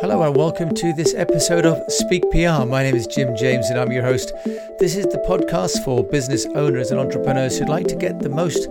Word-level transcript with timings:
Hello 0.00 0.22
and 0.22 0.34
welcome 0.34 0.74
to 0.76 0.94
this 0.94 1.14
episode 1.14 1.66
of 1.66 1.78
Speak 1.92 2.22
PR. 2.30 2.64
My 2.64 2.82
name 2.82 2.94
is 2.94 3.06
Jim 3.06 3.36
James 3.36 3.68
and 3.68 3.78
I'm 3.78 3.92
your 3.92 4.02
host. 4.02 4.32
This 4.78 4.96
is 4.96 5.04
the 5.04 5.22
podcast 5.28 5.84
for 5.84 6.02
business 6.02 6.46
owners 6.54 6.90
and 6.90 6.98
entrepreneurs 6.98 7.58
who'd 7.58 7.68
like 7.68 7.86
to 7.88 7.96
get 7.96 8.20
the 8.20 8.30
most 8.30 8.66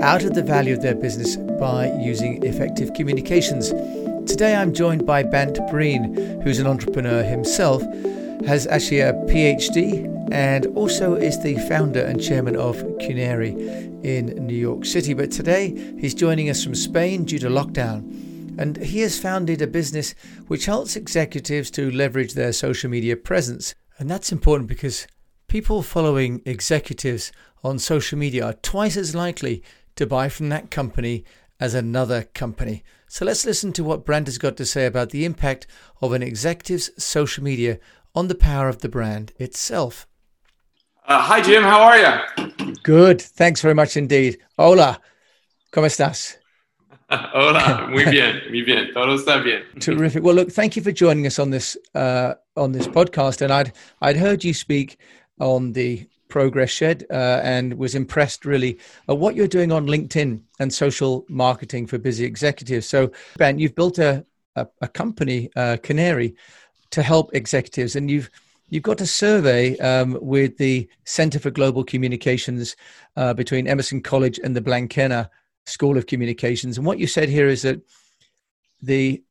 out 0.00 0.24
of 0.24 0.34
the 0.34 0.42
value 0.42 0.74
of 0.74 0.82
their 0.82 0.96
business 0.96 1.36
by 1.36 1.86
using 2.00 2.42
effective 2.42 2.94
communications. 2.94 3.68
Today 4.28 4.56
I'm 4.56 4.74
joined 4.74 5.06
by 5.06 5.22
Bant 5.22 5.60
Breen, 5.70 6.40
who's 6.42 6.58
an 6.58 6.66
entrepreneur 6.66 7.22
himself, 7.22 7.80
has 8.44 8.66
actually 8.66 9.02
a 9.02 9.12
PhD 9.12 10.32
and 10.32 10.66
also 10.74 11.14
is 11.14 11.40
the 11.44 11.54
founder 11.68 12.00
and 12.00 12.20
chairman 12.20 12.56
of 12.56 12.76
Qnary 12.98 14.04
in 14.04 14.26
New 14.44 14.56
York 14.56 14.84
City. 14.84 15.14
But 15.14 15.30
today 15.30 15.94
he's 16.00 16.12
joining 16.12 16.50
us 16.50 16.64
from 16.64 16.74
Spain 16.74 17.22
due 17.22 17.38
to 17.38 17.48
lockdown 17.48 18.21
and 18.58 18.76
he 18.76 19.00
has 19.00 19.18
founded 19.18 19.62
a 19.62 19.66
business 19.66 20.14
which 20.46 20.66
helps 20.66 20.96
executives 20.96 21.70
to 21.72 21.90
leverage 21.90 22.34
their 22.34 22.52
social 22.52 22.90
media 22.90 23.16
presence. 23.16 23.74
And 23.98 24.10
that's 24.10 24.32
important 24.32 24.68
because 24.68 25.06
people 25.48 25.82
following 25.82 26.42
executives 26.44 27.32
on 27.62 27.78
social 27.78 28.18
media 28.18 28.44
are 28.46 28.52
twice 28.54 28.96
as 28.96 29.14
likely 29.14 29.62
to 29.96 30.06
buy 30.06 30.28
from 30.28 30.48
that 30.48 30.70
company 30.70 31.24
as 31.60 31.74
another 31.74 32.22
company. 32.34 32.82
So 33.06 33.24
let's 33.24 33.44
listen 33.44 33.72
to 33.74 33.84
what 33.84 34.06
Bant 34.06 34.26
has 34.26 34.38
got 34.38 34.56
to 34.56 34.64
say 34.64 34.86
about 34.86 35.10
the 35.10 35.24
impact 35.24 35.66
of 36.00 36.12
an 36.12 36.22
executive's 36.22 36.90
social 37.02 37.44
media 37.44 37.78
on 38.14 38.28
the 38.28 38.34
power 38.34 38.68
of 38.68 38.78
the 38.78 38.88
brand 38.88 39.32
itself. 39.38 40.06
Uh, 41.06 41.20
hi, 41.20 41.40
Jim. 41.40 41.62
How 41.62 41.82
are 41.82 41.98
you? 41.98 42.74
Good. 42.82 43.20
Thanks 43.20 43.60
very 43.60 43.74
much 43.74 43.96
indeed. 43.96 44.38
Hola. 44.58 45.00
¿Cómo 45.72 45.86
estás? 45.86 46.36
Hola, 47.34 47.86
muy 47.90 48.04
bien, 48.06 48.40
muy 48.48 48.62
bien, 48.62 48.90
todo 48.94 49.14
está 49.14 49.36
bien. 49.42 49.64
Terrific. 49.80 50.22
Well, 50.22 50.34
look, 50.34 50.50
thank 50.50 50.76
you 50.76 50.82
for 50.82 50.92
joining 50.92 51.26
us 51.26 51.38
on 51.38 51.50
this 51.50 51.76
uh, 51.94 52.34
on 52.56 52.72
this 52.72 52.88
podcast. 52.88 53.42
And 53.42 53.52
I'd 53.52 53.72
I'd 54.00 54.16
heard 54.16 54.42
you 54.42 54.54
speak 54.54 54.98
on 55.38 55.72
the 55.72 56.06
Progress 56.28 56.70
Shed 56.70 57.04
uh, 57.10 57.40
and 57.42 57.74
was 57.74 57.94
impressed 57.94 58.46
really 58.46 58.78
at 59.08 59.18
what 59.18 59.34
you're 59.34 59.46
doing 59.46 59.72
on 59.72 59.86
LinkedIn 59.86 60.40
and 60.58 60.72
social 60.72 61.26
marketing 61.28 61.86
for 61.86 61.98
busy 61.98 62.24
executives. 62.24 62.86
So, 62.88 63.12
Bant, 63.36 63.60
you've 63.60 63.74
built 63.74 63.98
a 63.98 64.24
a, 64.56 64.66
a 64.80 64.88
company, 64.88 65.50
uh, 65.54 65.76
Qnary, 65.82 66.34
to 66.92 67.02
help 67.02 67.34
executives, 67.34 67.94
and 67.94 68.10
you've 68.10 68.30
you've 68.70 68.84
got 68.84 69.02
a 69.02 69.06
survey 69.06 69.76
um, 69.80 70.16
with 70.22 70.56
the 70.56 70.88
Center 71.04 71.38
for 71.38 71.50
Global 71.50 71.84
Communications 71.84 72.74
uh, 73.16 73.34
between 73.34 73.68
Emerson 73.68 74.00
College 74.00 74.40
and 74.42 74.56
the 74.56 74.62
Blanquerna 74.62 75.28
School 75.66 75.96
of 75.96 76.06
Communications. 76.06 76.76
And 76.76 76.86
what 76.86 76.98
you 76.98 77.06
said 77.06 77.28
here 77.28 77.48
is 77.48 77.62
that 77.62 77.80
the 78.80 79.22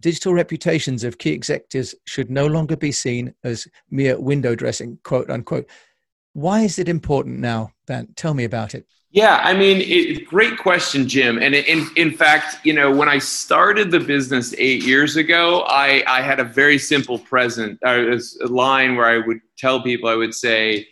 digital 0.00 0.32
reputations 0.32 1.04
of 1.04 1.18
key 1.18 1.30
executives 1.30 1.94
should 2.06 2.30
no 2.30 2.46
longer 2.46 2.76
be 2.76 2.92
seen 2.92 3.34
as 3.44 3.68
mere 3.90 4.18
window 4.18 4.54
dressing, 4.54 4.98
quote 5.04 5.30
unquote. 5.30 5.68
Why 6.32 6.60
is 6.60 6.78
it 6.78 6.88
important 6.88 7.40
now, 7.40 7.72
Bant? 7.86 8.16
Tell 8.16 8.34
me 8.34 8.44
about 8.44 8.74
it. 8.74 8.86
Yeah, 9.12 9.40
I 9.42 9.54
mean, 9.54 9.80
it, 9.80 10.26
great 10.28 10.56
question, 10.56 11.08
Jim. 11.08 11.38
And 11.42 11.52
in, 11.52 11.88
in 11.96 12.12
fact, 12.12 12.64
you 12.64 12.72
know, 12.72 12.94
when 12.94 13.08
I 13.08 13.18
started 13.18 13.90
the 13.90 13.98
business 13.98 14.54
eight 14.56 14.84
years 14.84 15.16
ago, 15.16 15.62
I, 15.66 16.04
I 16.06 16.22
had 16.22 16.38
a 16.38 16.44
very 16.44 16.78
simple 16.78 17.18
present, 17.18 17.80
uh, 17.84 18.16
line 18.42 18.94
where 18.94 19.06
I 19.06 19.18
would 19.18 19.40
tell 19.58 19.82
people, 19.82 20.08
I 20.08 20.14
would 20.14 20.32
say, 20.32 20.86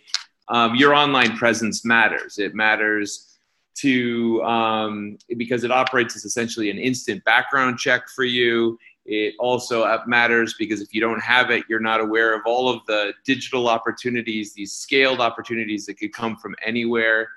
um, 0.48 0.74
your 0.74 0.94
online 0.94 1.36
presence 1.36 1.84
matters. 1.84 2.38
It 2.38 2.56
matters 2.56 3.37
to 3.80 4.42
um, 4.42 5.18
because 5.36 5.64
it 5.64 5.70
operates 5.70 6.16
as 6.16 6.24
essentially 6.24 6.70
an 6.70 6.78
instant 6.78 7.24
background 7.24 7.78
check 7.78 8.08
for 8.08 8.24
you. 8.24 8.78
It 9.04 9.34
also 9.38 10.00
matters 10.06 10.54
because 10.58 10.82
if 10.82 10.92
you 10.92 11.00
don't 11.00 11.20
have 11.20 11.50
it, 11.50 11.64
you're 11.68 11.80
not 11.80 12.00
aware 12.00 12.34
of 12.34 12.42
all 12.44 12.68
of 12.68 12.84
the 12.86 13.14
digital 13.24 13.68
opportunities, 13.68 14.52
these 14.52 14.72
scaled 14.72 15.20
opportunities 15.20 15.86
that 15.86 15.94
could 15.94 16.12
come 16.12 16.36
from 16.36 16.54
anywhere. 16.64 17.28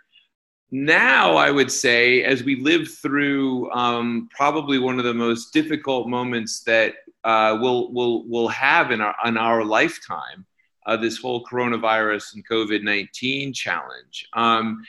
Now, 0.72 1.36
I 1.36 1.52
would 1.52 1.72
say, 1.72 2.24
as 2.24 2.44
we 2.44 2.56
live 2.62 2.90
through 2.90 3.72
um, 3.72 4.30
probably 4.36 4.80
one 4.80 5.00
of 5.00 5.06
the 5.06 5.14
most 5.14 5.54
difficult 5.54 6.08
moments 6.08 6.62
that 6.64 6.96
uh, 7.24 7.58
we'll, 7.62 7.92
we'll, 7.92 8.24
we'll 8.28 8.48
have 8.48 8.92
in 8.92 9.02
our, 9.02 9.16
in 9.26 9.38
our 9.38 9.64
lifetime, 9.64 10.46
uh, 10.86 10.98
this 10.98 11.18
whole 11.18 11.46
coronavirus 11.46 12.36
and 12.36 12.48
COVID 12.48 12.84
19 12.84 13.54
challenge. 13.54 14.28
Um, 14.34 14.84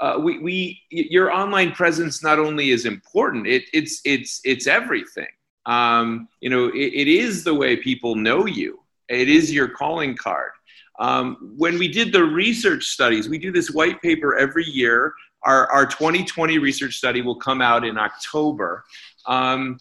uh, 0.00 0.16
we, 0.18 0.38
we 0.38 0.82
your 0.90 1.30
online 1.30 1.72
presence 1.72 2.22
not 2.22 2.38
only 2.38 2.70
is 2.70 2.86
important 2.86 3.46
it, 3.46 3.64
it's 3.72 4.00
it's 4.04 4.40
it's 4.44 4.66
everything. 4.66 5.28
Um, 5.66 6.28
you 6.40 6.50
know 6.50 6.68
it, 6.68 6.92
it 6.94 7.08
is 7.08 7.44
the 7.44 7.54
way 7.54 7.76
people 7.76 8.14
know 8.14 8.46
you. 8.46 8.80
It 9.08 9.28
is 9.28 9.52
your 9.52 9.68
calling 9.68 10.16
card. 10.16 10.52
Um, 10.98 11.54
when 11.56 11.78
we 11.78 11.88
did 11.88 12.12
the 12.12 12.24
research 12.24 12.84
studies 12.84 13.28
we 13.28 13.38
do 13.38 13.52
this 13.52 13.70
white 13.70 14.00
paper 14.02 14.36
every 14.36 14.64
year. 14.64 15.12
Our, 15.44 15.66
our 15.68 15.86
2020 15.86 16.58
research 16.58 16.96
study 16.96 17.22
will 17.22 17.36
come 17.36 17.62
out 17.62 17.82
in 17.82 17.96
october. 17.96 18.84
Um, 19.26 19.78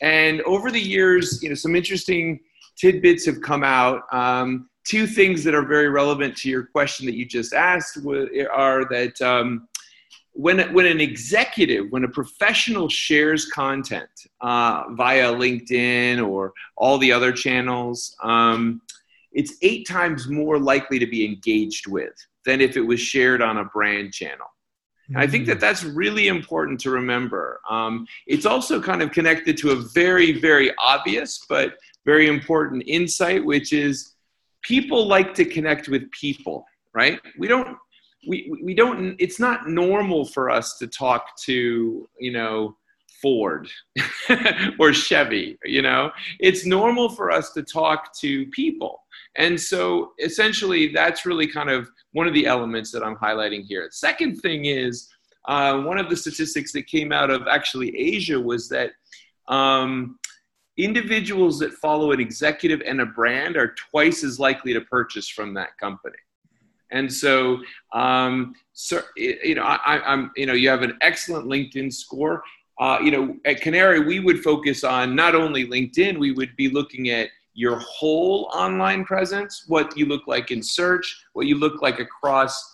and 0.00 0.40
over 0.42 0.70
the 0.70 0.80
years 0.80 1.42
you 1.42 1.48
know 1.48 1.54
some 1.54 1.76
interesting 1.76 2.40
tidbits 2.76 3.24
have 3.26 3.40
come 3.40 3.64
out. 3.64 4.02
Um, 4.12 4.68
two 4.84 5.06
things 5.06 5.44
that 5.44 5.54
are 5.54 5.64
very 5.64 5.88
relevant 5.88 6.36
to 6.38 6.48
your 6.48 6.64
question 6.64 7.06
that 7.06 7.14
you 7.14 7.24
just 7.24 7.52
asked 7.52 7.98
are 8.52 8.84
that 8.88 9.20
um, 9.22 9.68
when, 10.32 10.72
when 10.72 10.86
an 10.86 11.00
executive, 11.00 11.86
when 11.90 12.04
a 12.04 12.08
professional 12.08 12.88
shares 12.88 13.46
content 13.46 14.08
uh, 14.40 14.84
via 14.90 15.32
LinkedIn 15.32 16.26
or 16.26 16.52
all 16.76 16.98
the 16.98 17.12
other 17.12 17.32
channels, 17.32 18.16
um, 18.22 18.80
it's 19.32 19.54
eight 19.62 19.86
times 19.86 20.28
more 20.28 20.58
likely 20.58 20.98
to 20.98 21.06
be 21.06 21.24
engaged 21.24 21.86
with 21.86 22.14
than 22.44 22.60
if 22.60 22.76
it 22.76 22.82
was 22.82 23.00
shared 23.00 23.40
on 23.40 23.58
a 23.58 23.64
brand 23.66 24.12
channel. 24.12 24.46
Mm-hmm. 25.10 25.18
I 25.18 25.26
think 25.26 25.46
that 25.46 25.58
mm. 25.58 25.60
that's 25.60 25.84
really 25.84 26.28
important 26.28 26.80
to 26.80 26.90
remember. 26.90 27.60
Um, 27.68 28.06
it's 28.26 28.46
also 28.46 28.80
kind 28.80 29.02
of 29.02 29.10
connected 29.10 29.56
to 29.58 29.70
a 29.70 29.76
very, 29.76 30.32
very 30.32 30.72
obvious 30.78 31.44
but 31.48 31.74
very 32.04 32.26
important 32.28 32.82
insight, 32.86 33.44
which 33.44 33.72
is 33.72 34.11
people 34.62 35.06
like 35.06 35.34
to 35.34 35.44
connect 35.44 35.88
with 35.88 36.10
people, 36.10 36.64
right? 36.94 37.20
We 37.38 37.48
don't 37.48 37.76
we 38.28 38.52
we 38.62 38.74
don't 38.74 39.16
it's 39.18 39.40
not 39.40 39.68
normal 39.68 40.24
for 40.24 40.50
us 40.50 40.78
to 40.78 40.86
talk 40.86 41.36
to 41.44 42.08
you 42.18 42.32
know 42.32 42.76
Ford 43.20 43.70
or 44.78 44.92
Chevy, 44.92 45.56
you 45.64 45.80
know. 45.80 46.10
It's 46.40 46.66
normal 46.66 47.08
for 47.08 47.30
us 47.30 47.52
to 47.52 47.62
talk 47.62 48.16
to 48.18 48.46
people. 48.46 49.00
And 49.36 49.58
so 49.58 50.12
essentially 50.18 50.88
that's 50.88 51.24
really 51.24 51.46
kind 51.46 51.70
of 51.70 51.88
one 52.12 52.26
of 52.26 52.34
the 52.34 52.46
elements 52.46 52.90
that 52.90 53.04
I'm 53.04 53.16
highlighting 53.16 53.64
here. 53.64 53.86
The 53.86 53.92
second 53.92 54.36
thing 54.40 54.64
is 54.64 55.08
uh, 55.46 55.80
one 55.80 55.98
of 55.98 56.10
the 56.10 56.16
statistics 56.16 56.72
that 56.72 56.86
came 56.86 57.12
out 57.12 57.30
of 57.30 57.46
actually 57.48 57.96
Asia 57.96 58.38
was 58.38 58.68
that 58.68 58.90
um, 59.48 60.18
individuals 60.76 61.58
that 61.58 61.72
follow 61.74 62.12
an 62.12 62.20
executive 62.20 62.80
and 62.86 63.00
a 63.00 63.06
brand 63.06 63.56
are 63.56 63.74
twice 63.90 64.24
as 64.24 64.38
likely 64.38 64.72
to 64.72 64.80
purchase 64.82 65.28
from 65.28 65.54
that 65.54 65.76
company. 65.78 66.16
And 66.90 67.12
so, 67.12 67.58
um, 67.94 68.54
so 68.72 69.00
you 69.16 69.54
know, 69.54 69.62
I, 69.62 70.12
am 70.12 70.30
you 70.36 70.46
know, 70.46 70.52
you 70.52 70.68
have 70.68 70.82
an 70.82 70.96
excellent 71.00 71.46
LinkedIn 71.46 71.92
score. 71.92 72.42
Uh, 72.78 72.98
you 73.02 73.10
know, 73.10 73.36
at 73.44 73.60
Canary, 73.60 74.00
we 74.00 74.20
would 74.20 74.42
focus 74.42 74.84
on 74.84 75.14
not 75.14 75.34
only 75.34 75.66
LinkedIn, 75.66 76.18
we 76.18 76.32
would 76.32 76.54
be 76.56 76.68
looking 76.68 77.10
at 77.10 77.28
your 77.54 77.78
whole 77.80 78.50
online 78.54 79.04
presence, 79.04 79.64
what 79.68 79.96
you 79.96 80.06
look 80.06 80.26
like 80.26 80.50
in 80.50 80.62
search, 80.62 81.22
what 81.34 81.46
you 81.46 81.56
look 81.56 81.82
like 81.82 81.98
across 81.98 82.72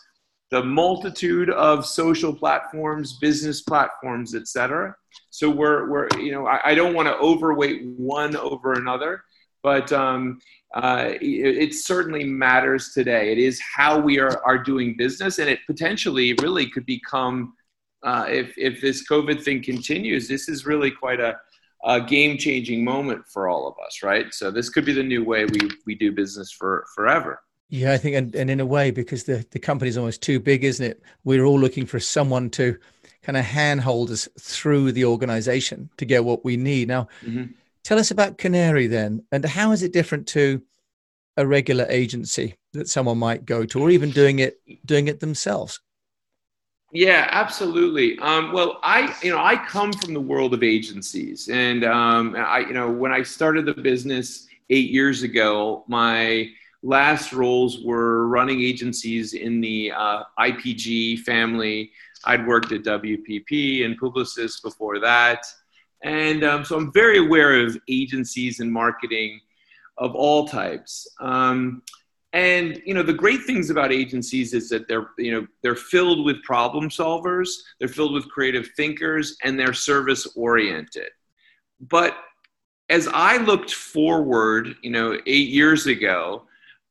the 0.51 0.63
multitude 0.63 1.51
of 1.51 1.85
social 1.85 2.35
platforms, 2.35 3.19
business 3.19 3.63
platforms, 3.63 4.35
etc. 4.35 4.95
So 5.31 5.51
we're, 5.51 5.89
we're, 5.89 6.09
you 6.19 6.33
know, 6.33 6.47
I, 6.47 6.71
I 6.71 6.75
don't 6.75 6.95
want 6.95 7.09
to 7.09 7.17
overweight 7.17 7.85
one 7.85 8.37
over 8.37 8.75
another, 8.75 9.23
but 9.63 9.93
um, 9.93 10.39
uh, 10.75 11.11
it, 11.21 11.59
it, 11.63 11.75
certainly 11.75 12.25
matters 12.25 12.93
today. 12.93 13.33
It 13.33 13.39
is 13.39 13.61
how 13.61 13.99
we 13.99 14.19
are, 14.19 14.43
are 14.45 14.59
doing 14.59 14.97
business, 14.97 15.39
and 15.39 15.49
it 15.49 15.61
potentially 15.67 16.35
really 16.43 16.69
could 16.69 16.87
become, 16.87 17.55
uh, 18.03 18.27
if, 18.29 18.55
if 18.57 18.81
this 18.81 19.09
COVID 19.09 19.43
thing 19.43 19.63
continues, 19.63 20.29
this 20.29 20.49
is 20.49 20.67
really 20.67 20.91
quite 20.91 21.21
a, 21.21 21.37
a 21.85 22.01
game 22.01 22.37
changing 22.37 22.85
moment 22.85 23.25
for 23.29 23.49
all 23.49 23.69
of 23.69 23.75
us, 23.85 24.03
right? 24.03 24.33
So 24.35 24.51
this 24.51 24.69
could 24.69 24.85
be 24.85 24.93
the 24.93 25.03
new 25.03 25.25
way 25.25 25.45
we, 25.45 25.61
we 25.87 25.95
do 25.95 26.13
business 26.13 26.53
for 26.53 26.87
forever. 26.95 27.41
Yeah, 27.71 27.93
I 27.93 27.99
think, 27.99 28.17
and, 28.17 28.35
and 28.35 28.51
in 28.51 28.61
a 28.61 28.67
way, 28.67 28.91
because 28.91 29.25
the, 29.25 29.45
the 29.51 29.59
company's 29.59 29.99
almost 29.99 30.23
too 30.23 30.41
big, 30.41 30.65
isn't 30.65 30.85
it? 30.85 31.03
We're 31.25 31.45
all 31.45 31.59
looking 31.59 31.85
for 31.85 32.01
someone 32.01 32.49
to 32.51 32.79
kind 33.29 33.37
of 33.37 33.45
handhold 33.45 34.11
us 34.11 34.29
through 34.41 34.91
the 34.93 35.05
organization 35.05 35.91
to 35.99 36.05
get 36.05 36.25
what 36.25 36.45
we 36.45 36.57
need. 36.57 36.89
Now, 36.89 37.09
mm-hmm 37.25 37.53
Tell 37.89 37.99
us 37.99 38.11
about 38.11 38.37
Canary 38.37 38.87
then, 38.87 39.25
and 39.33 39.43
how 39.47 39.73
is 39.73 39.83
it 39.83 39.95
different 39.95 40.27
to 40.29 40.61
a 41.39 41.47
regular 41.47 41.87
agency 41.89 42.57
that 42.75 42.87
someone 42.87 43.17
might 43.17 43.47
go 43.47 43.65
to, 43.65 43.81
or 43.81 43.89
even 43.89 44.11
doing 44.11 44.41
it 44.41 44.61
doing 44.85 45.09
it 45.09 45.21
themselves? 45.21 45.81
Yeah, 46.93 47.29
absolutely. 47.31 48.19
Um, 48.19 48.53
well, 48.53 48.79
I, 48.83 49.17
you 49.23 49.31
know, 49.31 49.39
I 49.39 49.57
come 49.57 49.95
from 49.95 50.13
the 50.13 50.21
world 50.21 50.53
of 50.53 50.63
agencies, 50.63 51.49
and 51.49 51.83
um, 51.83 52.37
I, 52.37 52.59
you 52.59 52.75
know, 52.75 52.91
when 52.91 53.11
I 53.11 53.23
started 53.23 53.65
the 53.65 53.73
business 53.73 54.47
eight 54.69 54.91
years 54.91 55.23
ago, 55.23 55.85
my 55.89 56.51
last 56.83 57.33
roles 57.33 57.83
were 57.83 58.29
running 58.29 58.61
agencies 58.61 59.33
in 59.33 59.63
the 59.63 59.93
uh, 59.93 60.25
IPG 60.39 61.21
family. 61.21 61.93
I'd 62.25 62.47
worked 62.47 62.73
at 62.73 62.83
WPP 62.83 63.85
and 63.85 64.01
Publicis 64.01 64.63
before 64.63 64.99
that, 65.01 65.43
and 66.03 66.45
um, 66.45 66.65
so 66.65 66.77
I'm 66.77 66.93
very 66.93 67.19
aware 67.19 67.65
of 67.65 67.77
agencies 67.89 68.61
and 68.61 68.73
marketing 68.73 69.41
of 69.97 70.15
all 70.15 70.47
types. 70.47 71.09
Um, 71.21 71.83
and 72.33 72.81
you 72.85 72.93
know 72.93 73.03
the 73.03 73.13
great 73.13 73.45
things 73.45 73.71
about 73.71 73.93
agencies 73.93 74.53
is 74.53 74.69
that 74.69 74.87
they're 74.87 75.09
you 75.17 75.33
know 75.33 75.47
they're 75.63 75.75
filled 75.75 76.25
with 76.25 76.43
problem 76.43 76.89
solvers 76.91 77.49
they're 77.79 77.89
filled 77.89 78.13
with 78.13 78.29
creative 78.29 78.69
thinkers 78.77 79.37
and 79.45 79.59
they're 79.59 79.73
service 79.73 80.27
oriented 80.37 81.09
but 81.81 82.17
as 82.91 83.09
i 83.15 83.39
looked 83.39 83.73
forward 83.73 84.77
you 84.83 84.91
know 84.91 85.19
eight 85.27 85.49
years 85.49 85.87
ago 85.87 86.43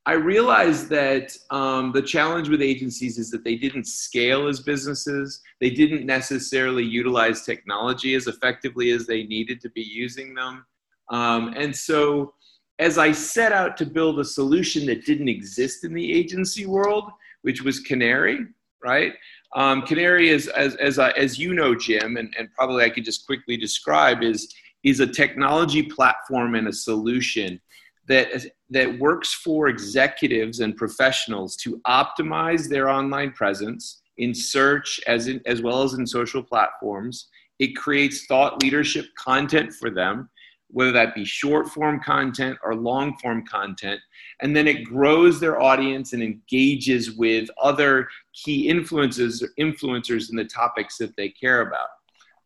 i 0.07 0.13
realized 0.13 0.89
that 0.89 1.38
um, 1.51 1.92
the 1.92 2.01
challenge 2.01 2.50
with 2.50 2.62
agencies 2.62 3.19
is 3.19 3.30
that 3.30 3.44
they 3.44 3.56
didn't 3.56 3.86
scale 3.86 4.48
as 4.48 4.59
businesses 4.59 5.42
they 5.62 5.69
didn't 5.69 6.06
necessarily 6.06 6.83
utilize 6.83 7.44
technology 7.44 8.15
as 8.15 8.25
effectively 8.27 8.89
as 8.89 9.06
they 9.06 9.24
needed 9.24 9.62
to 9.62 9.69
be 9.69 9.81
using 9.81 10.33
them 10.33 10.65
um, 11.09 11.54
and 11.56 11.75
so 11.75 12.33
as 12.80 12.98
I 12.98 13.12
set 13.12 13.51
out 13.51 13.75
to 13.77 13.86
build 13.86 14.19
a 14.19 14.25
solution 14.25 14.86
that 14.88 15.06
didn't 15.06 15.30
exist 15.30 15.83
in 15.83 15.94
the 15.94 16.13
agency 16.13 16.65
world, 16.65 17.10
which 17.42 17.63
was 17.63 17.80
Canary, 17.80 18.45
right? 18.83 19.13
Um, 19.56 19.81
Canary 19.83 20.30
is, 20.30 20.48
as, 20.50 20.75
as, 20.75 21.00
as 21.00 21.39
you 21.39 21.53
know, 21.53 21.74
Jim, 21.74 22.18
and, 22.18 22.33
and 22.38 22.51
probably 22.53 22.83
I 22.83 22.89
could 22.89 23.06
just 23.06 23.25
quickly 23.25 23.57
describe, 23.57 24.21
is, 24.21 24.53
is 24.83 25.00
a 25.00 25.07
technology 25.07 25.81
platform 25.81 26.56
and 26.56 26.68
a 26.68 26.74
solution 26.74 27.60
that, 28.07 28.45
that 28.69 29.00
works 29.00 29.34
for 29.34 29.68
executives 29.68 30.60
and 30.60 30.75
professionals 30.75 31.56
to 31.58 31.80
optimize 31.88 32.68
their 32.68 32.90
online 32.90 33.31
presence 33.31 34.02
in 34.18 34.34
search 34.34 35.00
as, 35.08 35.28
in, 35.28 35.42
as 35.46 35.62
well 35.62 35.84
as 35.84 35.94
in 35.94 36.06
social 36.06 36.44
platforms. 36.44 37.30
It 37.60 37.75
creates 37.75 38.25
thought 38.25 38.62
leadership 38.62 39.06
content 39.18 39.74
for 39.74 39.90
them 39.90 40.30
whether 40.69 40.92
that 40.92 41.16
be 41.16 41.24
short 41.24 41.69
form 41.69 42.00
content 42.00 42.58
or 42.64 42.75
long 42.75 43.18
form 43.18 43.46
content. 43.46 44.00
And 44.42 44.56
then 44.56 44.68
it 44.68 44.84
grows 44.84 45.40
their 45.40 45.62
audience 45.62 46.13
and 46.13 46.22
engages 46.22 47.13
with 47.13 47.50
other 47.62 48.08
key 48.34 48.68
influences 48.68 49.44
influencers 49.60 50.30
in 50.30 50.36
the 50.36 50.46
topics 50.46 50.98
that 50.98 51.16
they 51.16 51.30
care 51.30 51.62
about. 51.62 51.88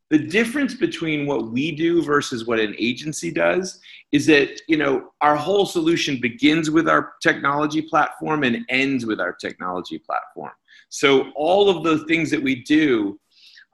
The 0.10 0.20
difference 0.20 0.74
between 0.74 1.26
what 1.26 1.52
we 1.52 1.72
do 1.72 2.04
versus 2.04 2.46
what 2.46 2.60
an 2.60 2.76
agency 2.78 3.32
does 3.32 3.80
is 4.12 4.26
that 4.26 4.62
you 4.68 4.78
know 4.78 5.12
our 5.22 5.36
whole 5.36 5.66
solution 5.66 6.20
begins 6.20 6.70
with 6.70 6.90
our 6.90 7.14
technology 7.22 7.82
platform 7.82 8.44
and 8.44 8.66
ends 8.70 9.06
with 9.06 9.20
our 9.20 9.34
technology 9.34 9.98
platform. 9.98 10.52
So 10.90 11.32
all 11.36 11.70
of 11.70 11.84
the 11.84 12.06
things 12.06 12.30
that 12.32 12.42
we 12.42 12.64
do 12.64 13.20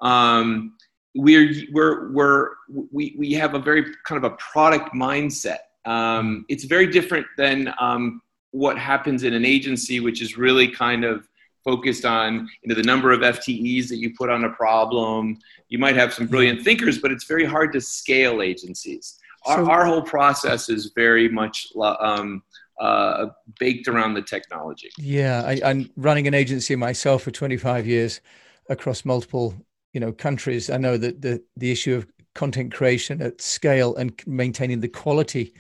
um, 0.02 0.74
we're 1.16 1.54
we're 1.72 2.12
we're 2.12 2.50
we 2.92 3.16
we 3.18 3.34
have 3.34 3.56
a 3.56 3.60
very 3.60 3.86
kind 4.06 4.24
of 4.24 4.32
a 4.32 4.36
product 4.36 4.94
mindset. 4.94 5.60
Um, 5.86 6.46
it's 6.50 6.66
very 6.66 6.88
different 6.88 7.26
than 7.38 7.74
um, 7.80 8.22
what 8.52 8.78
happens 8.78 9.24
in 9.24 9.34
an 9.34 9.46
agency, 9.46 10.00
which 10.00 10.22
is 10.22 10.38
really 10.38 10.68
kind 10.68 11.04
of 11.04 11.28
focused 11.64 12.06
on 12.06 12.48
you 12.62 12.70
know 12.70 12.76
the 12.76 12.84
number 12.84 13.12
of 13.12 13.22
FTEs 13.22 13.88
that 13.90 13.98
you 13.98 14.14
put 14.16 14.30
on 14.30 14.44
a 14.44 14.50
problem. 14.52 15.38
You 15.70 15.80
might 15.80 15.96
have 15.96 16.14
some 16.14 16.28
brilliant 16.28 16.64
thinkers, 16.64 17.00
but 17.00 17.12
it's 17.12 17.26
very 17.26 17.46
hard 17.46 17.74
to 17.74 17.82
scale 17.82 18.42
agencies. 18.42 19.20
Our, 19.48 19.58
so, 19.58 19.72
our 19.72 19.86
whole 19.86 20.02
process 20.02 20.70
is 20.70 20.92
very 20.96 21.30
much 21.30 21.68
um, 21.80 22.44
uh, 22.80 23.28
baked 23.60 23.88
around 23.88 24.14
the 24.14 24.22
technology. 24.22 24.90
Yeah, 24.98 25.44
I, 25.46 25.60
I'm 25.64 25.90
running 25.96 26.28
an 26.28 26.34
agency 26.34 26.76
myself 26.76 27.24
for 27.24 27.32
25 27.32 27.88
years 27.88 28.22
across 28.70 29.06
multiple 29.06 29.54
you 29.94 30.02
know 30.02 30.12
countries 30.12 30.70
i 30.70 30.76
know 30.76 30.98
that 30.98 31.22
the 31.22 31.42
the 31.56 31.72
issue 31.72 31.96
of 31.96 32.06
content 32.38 32.72
creation 32.72 33.22
at 33.22 33.42
scale 33.42 33.96
and 33.96 34.14
maintaining 34.28 34.80
the 34.80 34.88
quality 34.88 35.54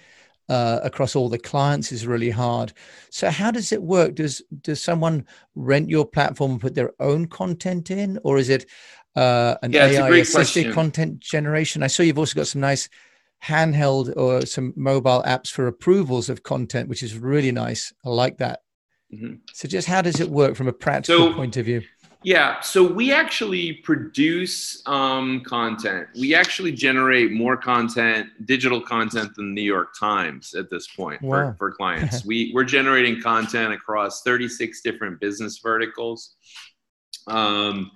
uh, 0.47 0.79
across 0.83 1.15
all 1.15 1.27
the 1.27 1.37
clients 1.39 1.91
is 1.91 2.07
really 2.07 2.29
hard. 2.29 2.71
So 3.09 3.29
how 3.29 3.51
does 3.51 3.71
it 3.71 3.81
work? 3.81 4.15
Does 4.15 4.41
does 4.61 4.81
someone 4.81 5.25
rent 5.55 5.89
your 5.89 6.05
platform 6.05 6.51
and 6.51 6.61
put 6.61 6.75
their 6.75 6.93
own 6.99 7.27
content 7.27 7.91
in, 7.91 8.19
or 8.23 8.37
is 8.37 8.49
it 8.49 8.65
uh, 9.15 9.55
an 9.63 9.73
yeah, 9.73 9.87
AI 9.87 10.17
assisted 10.17 10.73
content 10.73 11.19
generation? 11.19 11.83
I 11.83 11.87
saw 11.87 12.03
you've 12.03 12.19
also 12.19 12.35
got 12.35 12.47
some 12.47 12.61
nice 12.61 12.87
handheld 13.43 14.15
or 14.17 14.45
some 14.45 14.73
mobile 14.75 15.23
apps 15.25 15.49
for 15.49 15.67
approvals 15.67 16.29
of 16.29 16.43
content, 16.43 16.89
which 16.89 17.03
is 17.03 17.17
really 17.17 17.51
nice. 17.51 17.93
I 18.05 18.09
like 18.09 18.37
that. 18.37 18.61
Mm-hmm. 19.13 19.35
So 19.53 19.67
just 19.67 19.87
how 19.87 20.01
does 20.01 20.19
it 20.19 20.29
work 20.29 20.55
from 20.55 20.67
a 20.67 20.73
practical 20.73 21.29
so, 21.29 21.33
point 21.33 21.57
of 21.57 21.65
view? 21.65 21.81
Yeah, 22.23 22.59
so 22.61 22.83
we 22.83 23.13
actually 23.13 23.73
produce 23.73 24.81
um, 24.85 25.41
content. 25.45 26.07
We 26.19 26.33
actually 26.35 26.71
generate 26.73 27.31
more 27.31 27.55
content, 27.55 28.27
digital 28.45 28.81
content, 28.81 29.35
than 29.35 29.55
the 29.55 29.61
New 29.61 29.61
York 29.61 29.89
Times 29.97 30.53
at 30.55 30.69
this 30.69 30.87
point 30.87 31.21
wow. 31.21 31.51
for, 31.51 31.55
for 31.57 31.71
clients. 31.71 32.25
we, 32.25 32.51
we're 32.53 32.65
generating 32.65 33.21
content 33.21 33.71
across 33.71 34.23
36 34.23 34.81
different 34.81 35.21
business 35.21 35.59
verticals. 35.59 36.35
Um, 37.27 37.91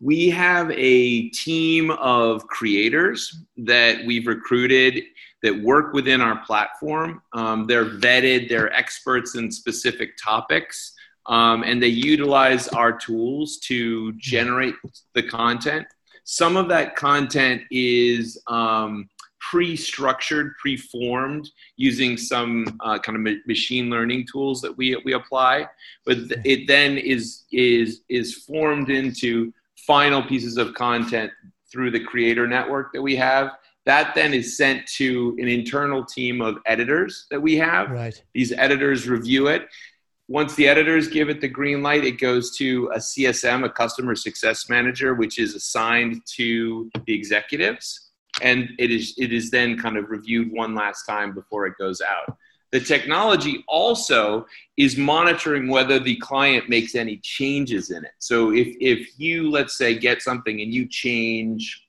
we 0.00 0.30
have 0.30 0.70
a 0.70 1.28
team 1.30 1.90
of 1.92 2.46
creators 2.46 3.42
that 3.58 4.04
we've 4.06 4.26
recruited 4.26 5.04
that 5.42 5.62
work 5.62 5.92
within 5.92 6.20
our 6.20 6.44
platform. 6.44 7.22
Um, 7.32 7.66
they're 7.66 7.84
vetted, 7.84 8.48
they're 8.48 8.72
experts 8.72 9.34
in 9.34 9.50
specific 9.50 10.16
topics 10.22 10.94
um, 11.26 11.62
and 11.62 11.82
they 11.82 11.88
utilize 11.88 12.68
our 12.68 12.92
tools 12.92 13.58
to 13.58 14.12
generate 14.14 14.74
the 15.14 15.22
content. 15.22 15.86
Some 16.24 16.56
of 16.56 16.68
that 16.68 16.96
content 16.96 17.62
is 17.70 18.40
um, 18.46 19.08
pre-structured, 19.40 20.54
pre-formed 20.58 21.48
using 21.76 22.16
some 22.16 22.66
uh, 22.80 22.98
kind 22.98 23.16
of 23.16 23.22
ma- 23.22 23.40
machine 23.46 23.90
learning 23.90 24.26
tools 24.30 24.60
that 24.60 24.76
we 24.76 25.00
we 25.04 25.14
apply. 25.14 25.66
But 26.04 26.28
th- 26.28 26.40
it 26.44 26.66
then 26.66 26.98
is 26.98 27.44
is 27.52 28.02
is 28.08 28.34
formed 28.44 28.90
into 28.90 29.52
final 29.90 30.22
pieces 30.22 30.56
of 30.56 30.72
content 30.74 31.32
through 31.70 31.90
the 31.90 31.98
creator 31.98 32.46
network 32.46 32.92
that 32.92 33.02
we 33.02 33.16
have. 33.16 33.50
That 33.86 34.14
then 34.14 34.32
is 34.32 34.56
sent 34.56 34.86
to 34.98 35.36
an 35.40 35.48
internal 35.48 36.04
team 36.04 36.40
of 36.40 36.58
editors 36.64 37.26
that 37.30 37.40
we 37.40 37.56
have. 37.56 37.90
Right. 37.90 38.22
These 38.32 38.52
editors 38.52 39.08
review 39.08 39.48
it 39.48 39.66
once 40.30 40.54
the 40.54 40.68
editors 40.68 41.08
give 41.08 41.28
it 41.28 41.40
the 41.40 41.48
green 41.48 41.82
light, 41.82 42.04
it 42.04 42.20
goes 42.20 42.56
to 42.56 42.88
a 42.94 42.98
CSM, 42.98 43.64
a 43.64 43.68
customer 43.68 44.14
success 44.14 44.68
manager, 44.68 45.14
which 45.14 45.40
is 45.40 45.56
assigned 45.56 46.24
to 46.36 46.88
the 47.04 47.12
executives. 47.12 48.12
And 48.40 48.68
it 48.78 48.92
is, 48.92 49.12
it 49.18 49.32
is 49.32 49.50
then 49.50 49.76
kind 49.76 49.96
of 49.96 50.08
reviewed 50.08 50.52
one 50.52 50.76
last 50.76 51.02
time 51.02 51.34
before 51.34 51.66
it 51.66 51.74
goes 51.80 52.00
out. 52.00 52.36
The 52.72 52.80
technology 52.80 53.64
also 53.66 54.46
is 54.76 54.96
monitoring 54.96 55.68
whether 55.68 55.98
the 55.98 56.16
client 56.16 56.68
makes 56.68 56.94
any 56.94 57.16
changes 57.18 57.90
in 57.90 58.04
it. 58.04 58.12
So 58.18 58.52
if, 58.52 58.68
if 58.80 59.18
you, 59.18 59.50
let's 59.50 59.76
say, 59.76 59.98
get 59.98 60.22
something 60.22 60.60
and 60.60 60.72
you 60.72 60.86
change 60.86 61.82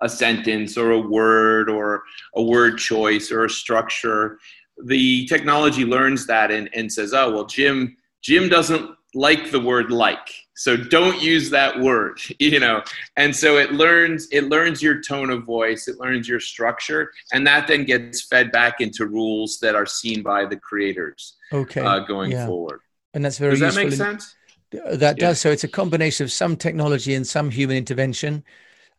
a 0.00 0.08
sentence 0.08 0.78
or 0.78 0.92
a 0.92 1.00
word 1.00 1.68
or 1.68 2.02
a 2.34 2.42
word 2.42 2.78
choice 2.78 3.30
or 3.30 3.44
a 3.44 3.50
structure, 3.50 4.38
the 4.84 5.26
technology 5.26 5.84
learns 5.84 6.26
that 6.26 6.50
and, 6.50 6.70
and 6.74 6.90
says, 6.90 7.12
oh, 7.12 7.30
well, 7.30 7.46
Jim, 7.46 7.96
Jim 8.22 8.48
doesn't 8.48 8.90
like 9.14 9.50
the 9.50 9.60
word 9.60 9.90
like. 9.90 10.28
So 10.58 10.76
don't 10.76 11.22
use 11.22 11.50
that 11.50 11.78
word, 11.78 12.20
you 12.38 12.60
know. 12.60 12.82
And 13.16 13.34
so 13.34 13.56
it 13.56 13.72
learns 13.72 14.28
it 14.32 14.44
learns 14.44 14.82
your 14.82 15.00
tone 15.00 15.30
of 15.30 15.44
voice, 15.44 15.88
it 15.88 15.98
learns 15.98 16.28
your 16.28 16.40
structure, 16.40 17.12
and 17.32 17.46
that 17.46 17.66
then 17.66 17.84
gets 17.84 18.26
fed 18.26 18.52
back 18.52 18.80
into 18.80 19.06
rules 19.06 19.58
that 19.60 19.74
are 19.74 19.86
seen 19.86 20.22
by 20.22 20.44
the 20.44 20.56
creators. 20.56 21.36
Okay. 21.52 21.80
Uh, 21.80 22.00
going 22.00 22.32
yeah. 22.32 22.46
forward. 22.46 22.80
And 23.14 23.24
that's 23.24 23.38
very 23.38 23.56
Does 23.56 23.74
that 23.74 23.82
make 23.82 23.92
sense? 23.92 24.34
That 24.70 25.16
yeah. 25.18 25.28
does. 25.28 25.40
So 25.40 25.50
it's 25.50 25.64
a 25.64 25.68
combination 25.68 26.24
of 26.24 26.32
some 26.32 26.56
technology 26.56 27.14
and 27.14 27.26
some 27.26 27.50
human 27.50 27.76
intervention 27.76 28.44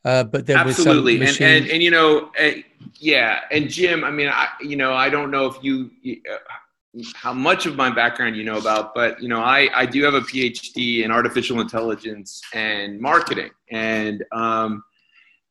uh, 0.06 0.24
but 0.24 0.46
then 0.46 0.58
absolutely, 0.58 1.20
and, 1.20 1.42
and 1.42 1.70
and 1.70 1.84
you 1.84 1.92
know, 1.92 2.32
uh, 2.40 2.52
yeah, 2.96 3.42
and 3.52 3.70
Jim, 3.70 4.06
I 4.06 4.12
mean, 4.12 4.30
I 4.30 4.48
you 4.62 4.78
know, 4.78 4.94
I 4.94 5.10
don't 5.10 5.30
know 5.30 5.46
if 5.48 5.62
you. 5.62 5.92
Uh, 6.08 6.38
how 7.16 7.34
much 7.34 7.66
of 7.66 7.76
my 7.76 7.90
background 7.90 8.36
you 8.36 8.44
know 8.44 8.58
about, 8.58 8.96
but 8.96 9.22
you 9.22 9.30
know, 9.30 9.42
I, 9.42 9.70
I 9.74 9.86
do 9.86 10.04
have 10.04 10.16
a 10.16 10.22
PhD 10.22 11.04
in 11.04 11.12
artificial 11.12 11.62
intelligence 11.62 12.42
and 12.54 13.00
marketing, 13.00 13.52
and 13.72 14.24
um, 14.32 14.84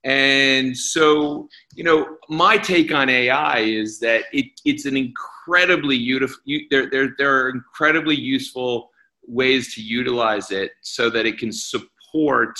and 0.04 0.76
so 0.76 1.48
you 1.74 1.84
know, 1.84 2.16
my 2.28 2.56
take 2.56 2.92
on 2.92 3.08
AI 3.08 3.60
is 3.60 4.00
that 4.00 4.24
it, 4.32 4.46
it's 4.64 4.84
an 4.84 4.96
incredibly 4.96 5.98
beautiful. 5.98 6.38
There 6.70 6.90
there 6.90 7.14
there 7.18 7.36
are 7.36 7.50
incredibly 7.50 8.16
useful 8.16 8.90
ways 9.26 9.74
to 9.74 9.82
utilize 9.82 10.50
it 10.50 10.72
so 10.82 11.10
that 11.10 11.26
it 11.26 11.38
can 11.38 11.52
support 11.52 11.92
support 12.08 12.58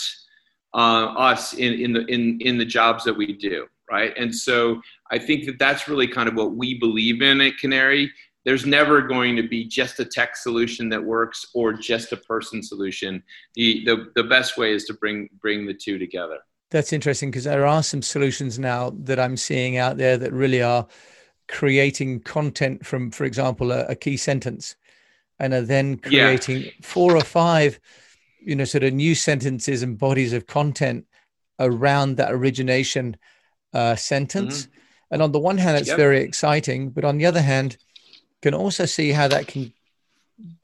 uh, 0.75 1.13
us 1.17 1.55
in, 1.55 1.75
in 1.75 1.93
the 1.93 2.07
in 2.07 2.41
in 2.41 2.59
the 2.59 2.65
jobs 2.65 3.05
that 3.05 3.15
we 3.15 3.33
do, 3.33 3.67
right? 3.91 4.13
And 4.17 4.35
so 4.35 4.81
I 5.11 5.19
think 5.19 5.47
that 5.47 5.59
that's 5.59 5.89
really 5.89 6.07
kind 6.07 6.29
of 6.29 6.35
what 6.35 6.55
we 6.57 6.79
believe 6.79 7.23
in 7.23 7.41
at 7.41 7.57
Canary. 7.59 8.13
There's 8.49 8.65
never 8.65 9.03
going 9.03 9.37
to 9.37 9.43
be 9.43 9.67
just 9.67 10.01
a 10.01 10.07
tech 10.07 10.35
solution 10.35 10.89
that 10.89 11.05
works 11.05 11.45
or 11.53 11.75
just 11.75 12.13
a 12.13 12.17
person 12.17 12.63
solution. 12.63 13.23
The 13.57 13.85
the, 13.85 14.11
the 14.15 14.25
best 14.25 14.57
way 14.57 14.73
is 14.73 14.87
to 14.87 14.95
bring 14.95 15.29
bring 15.43 15.67
the 15.67 15.75
two 15.75 15.99
together. 15.99 16.39
That's 16.71 16.95
interesting 16.95 17.31
because 17.31 17.45
there 17.45 17.67
are 17.67 17.83
some 17.83 18.01
solutions 18.01 18.59
now 18.59 18.95
that 19.01 19.21
I'm 19.21 19.37
seeing 19.37 19.77
out 19.77 19.99
there 19.99 20.17
that 20.17 20.33
really 20.33 20.63
are 20.63 20.87
creating 21.47 22.21
content 22.21 22.87
from, 22.87 23.11
for 23.11 23.25
example, 23.25 23.71
a, 23.71 23.85
a 23.89 23.95
key 23.95 24.17
sentence, 24.17 24.77
and 25.39 25.53
are 25.53 25.61
then 25.61 25.99
creating 25.99 26.63
yeah. 26.63 26.71
four 26.81 27.17
or 27.17 27.25
five 27.25 27.79
you 28.41 28.57
know 28.57 28.65
sort 28.65 28.85
of 28.85 28.95
new 28.95 29.15
sentences 29.15 29.83
and 29.83 29.99
bodies 29.99 30.33
of 30.33 30.47
content 30.47 31.05
around 31.61 32.17
that 32.17 32.33
origination 32.33 33.15
uh, 33.75 33.95
sentence 33.95 34.63
mm-hmm. 34.63 34.79
and 35.11 35.23
on 35.23 35.33
the 35.33 35.39
one 35.39 35.59
hand 35.59 35.77
it's 35.77 35.89
yep. 35.89 35.99
very 35.99 36.23
exciting 36.23 36.89
but 36.89 37.05
on 37.05 37.19
the 37.19 37.27
other 37.27 37.43
hand 37.43 37.77
can 38.43 38.55
also 38.55 38.85
see 38.85 39.11
how 39.11 39.29
that 39.29 39.47
can 39.47 39.73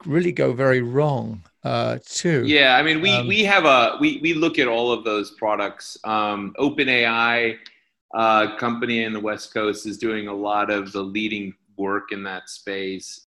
really 0.05 0.31
go 0.31 0.53
very 0.53 0.81
wrong 0.81 1.41
uh, 1.63 1.97
too 2.05 2.45
yeah 2.45 2.77
i 2.77 2.83
mean 2.83 3.01
we 3.01 3.11
um, 3.11 3.27
we 3.27 3.43
have 3.43 3.65
a 3.65 3.97
we 3.99 4.19
we 4.21 4.33
look 4.33 4.57
at 4.59 4.67
all 4.67 4.91
of 4.91 5.03
those 5.03 5.31
products 5.31 5.97
um, 6.03 6.53
openai 6.59 7.57
uh, 8.13 8.55
company 8.57 9.03
in 9.03 9.11
the 9.11 9.19
west 9.19 9.53
coast 9.53 9.85
is 9.85 9.97
doing 9.97 10.27
a 10.27 10.33
lot 10.33 10.69
of 10.69 10.91
the 10.91 11.01
leading 11.01 11.53
work 11.77 12.11
in 12.11 12.23
that 12.23 12.49
space 12.49 13.25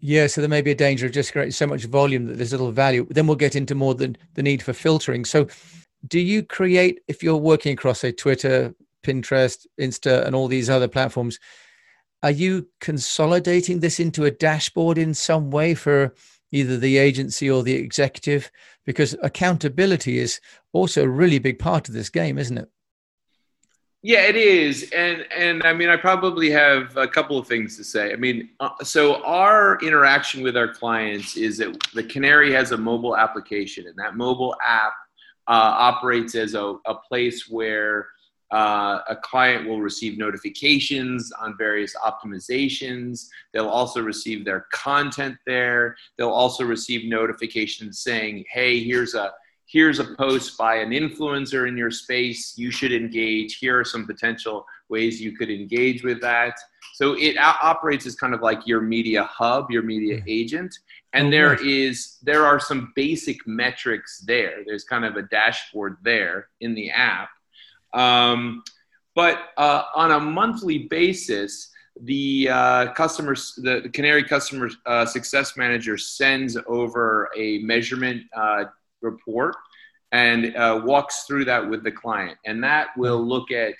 yeah, 0.00 0.26
so 0.26 0.40
there 0.40 0.50
may 0.50 0.60
be 0.60 0.72
a 0.72 0.74
danger 0.74 1.06
of 1.06 1.12
just 1.12 1.32
creating 1.32 1.52
so 1.52 1.66
much 1.66 1.84
volume 1.84 2.26
that 2.26 2.36
there's 2.36 2.52
little 2.52 2.70
value. 2.70 3.06
Then 3.10 3.26
we'll 3.26 3.36
get 3.36 3.56
into 3.56 3.74
more 3.74 3.94
than 3.94 4.16
the 4.34 4.42
need 4.42 4.62
for 4.62 4.72
filtering. 4.72 5.24
So, 5.24 5.46
do 6.06 6.20
you 6.20 6.42
create 6.42 7.00
if 7.08 7.22
you're 7.22 7.36
working 7.36 7.72
across 7.72 8.00
say 8.00 8.12
Twitter, 8.12 8.74
Pinterest, 9.02 9.66
Insta, 9.80 10.24
and 10.26 10.36
all 10.36 10.48
these 10.48 10.68
other 10.68 10.88
platforms? 10.88 11.38
Are 12.26 12.32
you 12.32 12.66
consolidating 12.80 13.78
this 13.78 14.00
into 14.00 14.24
a 14.24 14.32
dashboard 14.32 14.98
in 14.98 15.14
some 15.14 15.52
way 15.52 15.76
for 15.76 16.12
either 16.50 16.76
the 16.76 16.98
agency 16.98 17.48
or 17.48 17.62
the 17.62 17.74
executive? 17.74 18.50
Because 18.84 19.14
accountability 19.22 20.18
is 20.18 20.40
also 20.72 21.04
a 21.04 21.08
really 21.08 21.38
big 21.38 21.60
part 21.60 21.86
of 21.86 21.94
this 21.94 22.10
game, 22.10 22.36
isn't 22.36 22.58
it? 22.58 22.68
Yeah, 24.02 24.22
it 24.22 24.34
is, 24.34 24.90
and 24.90 25.24
and 25.36 25.62
I 25.62 25.72
mean, 25.72 25.88
I 25.88 25.96
probably 25.96 26.50
have 26.50 26.96
a 26.96 27.06
couple 27.06 27.38
of 27.38 27.46
things 27.46 27.76
to 27.76 27.84
say. 27.84 28.12
I 28.12 28.16
mean, 28.16 28.50
uh, 28.58 28.70
so 28.82 29.22
our 29.22 29.78
interaction 29.80 30.42
with 30.42 30.56
our 30.56 30.74
clients 30.74 31.36
is 31.36 31.58
that 31.58 31.78
the 31.94 32.02
Canary 32.02 32.52
has 32.52 32.72
a 32.72 32.76
mobile 32.76 33.16
application, 33.16 33.86
and 33.86 33.94
that 33.98 34.16
mobile 34.16 34.56
app 34.66 34.94
uh, 35.46 35.52
operates 35.92 36.34
as 36.34 36.54
a, 36.54 36.74
a 36.86 36.94
place 37.08 37.48
where 37.48 38.08
uh, 38.52 39.00
a 39.08 39.16
client 39.16 39.68
will 39.68 39.80
receive 39.80 40.18
notifications 40.18 41.32
on 41.32 41.56
various 41.58 41.94
optimizations. 41.96 43.26
They'll 43.52 43.68
also 43.68 44.00
receive 44.00 44.44
their 44.44 44.66
content 44.72 45.36
there. 45.46 45.96
They'll 46.16 46.30
also 46.30 46.64
receive 46.64 47.08
notifications 47.08 48.00
saying, 48.00 48.44
"Hey, 48.50 48.82
here's 48.82 49.14
a." 49.14 49.32
here's 49.68 49.98
a 49.98 50.14
post 50.14 50.56
by 50.56 50.76
an 50.76 50.90
influencer 50.90 51.66
in 51.66 51.76
your 51.76 51.90
space 51.90 52.56
you 52.56 52.70
should 52.70 52.92
engage 52.92 53.56
here 53.56 53.80
are 53.80 53.84
some 53.84 54.06
potential 54.06 54.64
ways 54.88 55.20
you 55.20 55.36
could 55.36 55.50
engage 55.50 56.04
with 56.04 56.20
that 56.20 56.54
so 56.94 57.14
it 57.18 57.36
operates 57.36 58.06
as 58.06 58.14
kind 58.14 58.32
of 58.32 58.42
like 58.42 58.64
your 58.64 58.80
media 58.80 59.24
hub 59.24 59.68
your 59.68 59.82
media 59.82 60.18
mm-hmm. 60.18 60.28
agent 60.28 60.78
and 61.14 61.26
oh, 61.26 61.30
there 61.30 61.54
is 61.66 62.18
there 62.22 62.46
are 62.46 62.60
some 62.60 62.92
basic 62.94 63.44
metrics 63.44 64.20
there 64.20 64.62
there's 64.66 64.84
kind 64.84 65.04
of 65.04 65.16
a 65.16 65.22
dashboard 65.22 65.96
there 66.02 66.46
in 66.60 66.72
the 66.72 66.88
app 66.88 67.30
um, 67.96 68.62
but 69.14 69.48
uh, 69.56 69.82
on 69.94 70.12
a 70.12 70.20
monthly 70.20 70.78
basis 70.78 71.70
the 72.02 72.48
uh, 72.50 72.92
customers, 72.92 73.58
the, 73.62 73.88
Canary 73.92 74.22
customer 74.22 74.70
uh, 74.84 75.06
success 75.06 75.56
manager 75.56 75.96
sends 75.96 76.56
over 76.66 77.30
a 77.36 77.58
measurement 77.60 78.22
uh, 78.36 78.64
report 79.00 79.56
and 80.12 80.54
uh, 80.56 80.80
walks 80.84 81.24
through 81.24 81.44
that 81.46 81.68
with 81.68 81.82
the 81.84 81.90
client. 81.90 82.38
And 82.44 82.62
that 82.64 82.88
will 82.96 83.24
look 83.24 83.50
at 83.50 83.74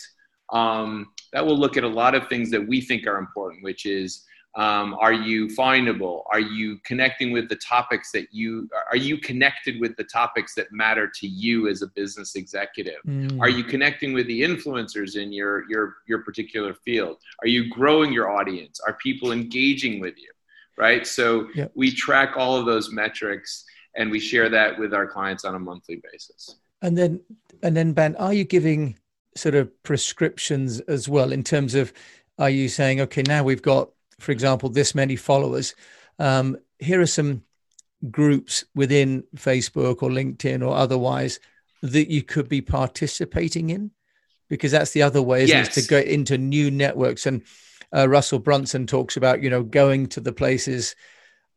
um, 0.53 1.09
that 1.33 1.45
will 1.45 1.59
look 1.59 1.77
at 1.77 1.83
a 1.83 1.89
lot 1.89 2.15
of 2.15 2.29
things 2.29 2.51
that 2.53 2.67
we 2.67 2.81
think 2.81 3.07
are 3.09 3.19
important 3.19 3.65
which 3.65 3.85
is 3.85 4.23
um, 4.57 4.95
are 4.99 5.13
you 5.13 5.47
findable 5.49 6.23
are 6.33 6.41
you 6.41 6.79
connecting 6.85 7.33
with 7.33 7.49
the 7.49 7.57
topics 7.57 8.11
that 8.13 8.27
you 8.33 8.69
are 8.91 8.97
you 8.97 9.19
connected 9.19 9.81
with 9.81 9.97
the 9.97 10.05
topics 10.05 10.55
that 10.55 10.73
matter 10.73 11.11
to 11.15 11.27
you 11.27 11.69
as 11.69 11.83
a 11.83 11.87
business 11.89 12.35
executive 12.35 13.03
mm. 13.07 13.41
are 13.41 13.49
you 13.51 13.63
connecting 13.63 14.13
with 14.13 14.27
the 14.27 14.43
influencers 14.43 15.17
in 15.17 15.33
your 15.33 15.69
your 15.71 15.97
your 16.09 16.21
particular 16.21 16.75
field 16.75 17.19
are 17.43 17.49
you 17.49 17.69
growing 17.69 18.13
your 18.13 18.31
audience 18.31 18.81
are 18.87 18.95
people 18.95 19.33
engaging 19.33 20.01
with 20.01 20.17
you 20.17 20.31
right 20.77 21.07
so 21.07 21.49
yep. 21.55 21.71
we 21.75 21.91
track 21.91 22.37
all 22.37 22.57
of 22.57 22.67
those 22.67 22.91
metrics 22.91 23.65
and 23.97 24.11
we 24.11 24.21
share 24.21 24.49
that 24.51 24.79
with 24.79 24.95
our 24.95 25.07
clients 25.07 25.45
on 25.45 25.55
a 25.55 25.59
monthly 25.59 26.01
basis. 26.13 26.57
And 26.83 26.97
then, 26.97 27.21
and 27.63 27.77
then, 27.77 27.93
Bant, 27.93 28.17
are 28.19 28.35
you 28.35 28.45
giving 28.45 28.99
sort 29.35 29.55
of 29.55 29.71
prescriptions 29.83 30.81
as 30.81 31.09
well 31.09 31.33
in 31.33 31.43
terms 31.43 31.75
of, 31.75 31.93
are 32.39 32.51
you 32.51 32.69
saying, 32.69 33.01
okay, 33.01 33.23
now 33.27 33.43
we've 33.43 33.63
got, 33.63 33.91
for 34.19 34.33
example, 34.33 34.69
this 34.69 34.95
many 34.95 35.17
followers. 35.17 35.75
Um, 36.19 36.57
here 36.79 37.01
are 37.01 37.07
some 37.07 37.43
groups 38.11 38.65
within 38.75 39.25
Facebook 39.37 40.03
or 40.03 40.11
LinkedIn 40.11 40.67
or 40.67 40.75
otherwise 40.75 41.41
that 41.83 42.11
you 42.11 42.23
could 42.23 42.49
be 42.49 42.61
participating 42.61 43.71
in, 43.71 43.91
because 44.49 44.73
that's 44.73 44.93
the 44.93 45.03
other 45.03 45.23
way, 45.23 45.45
is 45.45 45.69
to 45.71 45.83
go 45.83 45.99
into 45.99 46.39
new 46.39 46.71
networks. 46.71 47.27
And 47.27 47.43
uh, 47.95 48.09
Russell 48.09 48.39
Brunson 48.39 48.87
talks 48.87 49.17
about, 49.17 49.43
you 49.43 49.51
know, 49.51 49.63
going 49.63 50.07
to 50.09 50.21
the 50.21 50.33
places 50.33 50.95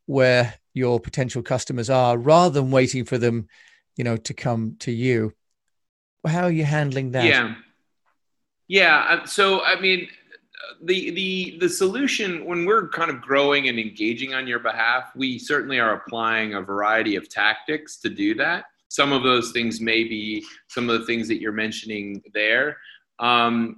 where 0.05 0.55
your 0.73 0.99
potential 0.99 1.41
customers 1.41 1.89
are 1.89 2.17
rather 2.17 2.61
than 2.61 2.71
waiting 2.71 3.05
for 3.05 3.17
them 3.17 3.47
you 3.95 4.03
know 4.03 4.17
to 4.17 4.33
come 4.33 4.75
to 4.79 4.91
you 4.91 5.33
how 6.25 6.43
are 6.43 6.51
you 6.51 6.63
handling 6.63 7.11
that 7.11 7.25
yeah 7.25 7.53
yeah 8.67 9.05
uh, 9.09 9.25
so 9.25 9.61
i 9.61 9.79
mean 9.79 10.07
the 10.83 11.11
the 11.11 11.57
the 11.59 11.69
solution 11.69 12.45
when 12.45 12.65
we're 12.65 12.89
kind 12.89 13.09
of 13.09 13.21
growing 13.21 13.67
and 13.69 13.79
engaging 13.79 14.33
on 14.33 14.47
your 14.47 14.59
behalf 14.59 15.11
we 15.15 15.39
certainly 15.39 15.79
are 15.79 15.93
applying 15.93 16.53
a 16.53 16.61
variety 16.61 17.15
of 17.15 17.29
tactics 17.29 17.97
to 17.97 18.09
do 18.09 18.35
that 18.35 18.65
some 18.89 19.11
of 19.11 19.23
those 19.23 19.51
things 19.51 19.79
may 19.79 20.03
be 20.03 20.43
some 20.67 20.89
of 20.89 20.99
the 20.99 21.05
things 21.05 21.27
that 21.27 21.39
you're 21.39 21.51
mentioning 21.51 22.21
there 22.33 22.77
um, 23.19 23.77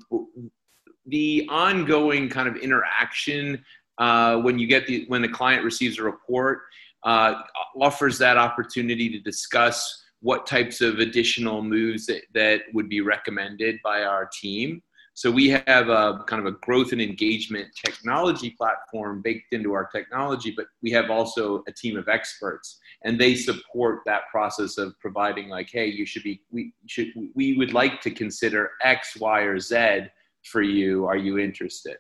the 1.07 1.47
ongoing 1.50 2.29
kind 2.29 2.47
of 2.47 2.55
interaction 2.57 3.63
uh, 3.97 4.38
when 4.38 4.57
you 4.57 4.67
get 4.67 4.88
the 4.88 5.05
when 5.07 5.21
the 5.21 5.29
client 5.29 5.63
receives 5.63 6.00
a 6.00 6.03
report 6.03 6.61
uh, 7.03 7.41
offers 7.79 8.17
that 8.17 8.38
opportunity 8.38 9.09
to 9.09 9.19
discuss 9.19 10.03
what 10.21 10.45
types 10.45 10.81
of 10.81 11.00
additional 11.00 11.63
moves 11.63 12.05
that, 12.05 12.21
that 12.33 12.61
would 12.73 12.88
be 12.88 13.01
recommended 13.01 13.79
by 13.83 14.03
our 14.03 14.29
team. 14.31 14.81
So 15.13 15.29
we 15.29 15.49
have 15.49 15.89
a 15.89 16.23
kind 16.27 16.45
of 16.45 16.45
a 16.45 16.57
growth 16.59 16.93
and 16.93 17.01
engagement 17.01 17.67
technology 17.75 18.51
platform 18.51 19.21
baked 19.21 19.53
into 19.53 19.73
our 19.73 19.85
technology, 19.85 20.53
but 20.55 20.67
we 20.81 20.91
have 20.91 21.09
also 21.09 21.63
a 21.67 21.71
team 21.71 21.97
of 21.97 22.07
experts 22.07 22.79
and 23.03 23.19
they 23.19 23.35
support 23.35 23.99
that 24.05 24.29
process 24.31 24.77
of 24.77 24.97
providing 24.99 25.49
like, 25.49 25.69
hey, 25.69 25.87
you 25.87 26.05
should 26.05 26.23
be, 26.23 26.41
we 26.51 26.73
should, 26.87 27.11
we 27.35 27.57
would 27.57 27.73
like 27.73 28.01
to 28.01 28.11
consider 28.11 28.71
X, 28.83 29.17
Y, 29.19 29.41
or 29.41 29.59
Z 29.59 30.07
for 30.43 30.61
you. 30.61 31.05
Are 31.05 31.17
you 31.17 31.37
interested? 31.37 31.97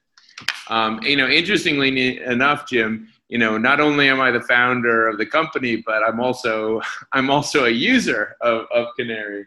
Um, 0.69 1.01
you 1.03 1.17
know, 1.17 1.27
interestingly 1.27 2.21
enough, 2.23 2.67
Jim, 2.67 3.09
you 3.27 3.37
know, 3.37 3.57
not 3.57 3.79
only 3.79 4.09
am 4.09 4.19
I 4.19 4.31
the 4.31 4.41
founder 4.41 5.07
of 5.07 5.17
the 5.17 5.25
company, 5.25 5.77
but 5.77 6.03
I'm 6.03 6.19
also 6.19 6.81
I'm 7.13 7.29
also 7.29 7.65
a 7.65 7.69
user 7.69 8.35
of, 8.41 8.65
of 8.73 8.87
Canary, 8.97 9.45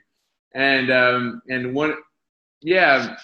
and 0.54 0.90
um, 0.90 1.42
and 1.48 1.74
one, 1.74 1.94
yeah, 2.62 3.16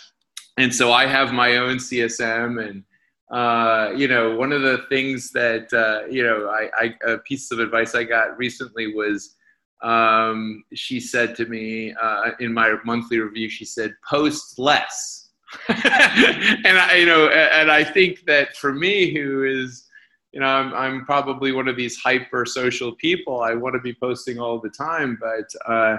and 0.60 0.74
so 0.74 0.92
I 0.92 1.06
have 1.06 1.32
my 1.32 1.56
own 1.56 1.76
CSM, 1.76 2.62
and 2.68 2.84
uh, 3.30 3.92
you 3.96 4.08
know, 4.08 4.36
one 4.36 4.52
of 4.52 4.62
the 4.62 4.84
things 4.88 5.30
that 5.32 5.72
uh, 5.72 6.06
you 6.10 6.22
know, 6.22 6.48
I, 6.48 6.68
I 6.78 6.94
a 7.12 7.18
piece 7.18 7.50
of 7.50 7.58
advice 7.58 7.94
I 7.94 8.04
got 8.04 8.36
recently 8.36 8.94
was. 8.94 9.36
Um, 9.82 10.62
she 10.74 11.00
said 11.00 11.34
to 11.36 11.46
me 11.46 11.94
uh, 11.94 12.32
in 12.38 12.52
my 12.52 12.76
monthly 12.84 13.18
review, 13.18 13.48
she 13.48 13.64
said, 13.64 13.94
"Post 14.06 14.58
less." 14.58 15.30
and 15.68 16.78
I, 16.78 16.96
you 16.96 17.06
know, 17.06 17.28
and 17.28 17.70
I 17.70 17.82
think 17.82 18.26
that 18.26 18.56
for 18.56 18.74
me, 18.74 19.12
who 19.14 19.44
is, 19.44 19.88
you 20.32 20.40
know, 20.40 20.46
I'm, 20.46 20.74
I'm 20.74 21.04
probably 21.06 21.52
one 21.52 21.66
of 21.66 21.76
these 21.76 21.96
hyper 21.96 22.44
social 22.44 22.94
people. 22.96 23.40
I 23.40 23.54
want 23.54 23.74
to 23.74 23.80
be 23.80 23.94
posting 23.94 24.38
all 24.38 24.60
the 24.60 24.68
time, 24.68 25.18
but 25.18 25.72
uh, 25.72 25.96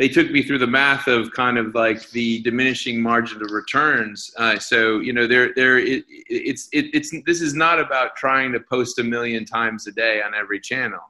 they 0.00 0.08
took 0.08 0.30
me 0.30 0.42
through 0.42 0.56
the 0.56 0.66
math 0.66 1.08
of 1.08 1.30
kind 1.32 1.58
of 1.58 1.74
like 1.74 2.08
the 2.12 2.40
diminishing 2.40 3.02
margin 3.02 3.42
of 3.42 3.50
returns. 3.50 4.32
Uh, 4.38 4.58
so 4.58 4.98
you 5.00 5.12
know, 5.12 5.26
there, 5.26 5.52
there, 5.54 5.76
it, 5.76 6.04
it's, 6.08 6.70
it, 6.72 6.86
it's. 6.94 7.14
This 7.26 7.42
is 7.42 7.52
not 7.52 7.78
about 7.78 8.16
trying 8.16 8.50
to 8.52 8.60
post 8.60 8.98
a 8.98 9.04
million 9.04 9.44
times 9.44 9.86
a 9.86 9.92
day 9.92 10.22
on 10.22 10.34
every 10.34 10.58
channel. 10.58 11.00